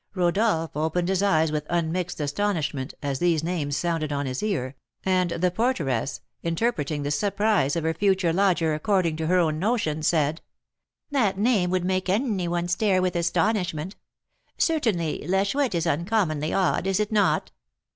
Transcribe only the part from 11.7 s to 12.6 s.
make any